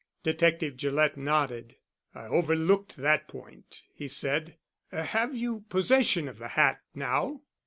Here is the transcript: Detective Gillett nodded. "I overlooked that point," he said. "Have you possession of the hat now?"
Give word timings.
Detective 0.23 0.77
Gillett 0.77 1.15
nodded. 1.15 1.75
"I 2.15 2.25
overlooked 2.25 2.95
that 2.95 3.27
point," 3.27 3.83
he 3.93 4.07
said. 4.07 4.57
"Have 4.91 5.35
you 5.35 5.59
possession 5.69 6.27
of 6.27 6.39
the 6.39 6.47
hat 6.47 6.81
now?" 6.95 7.41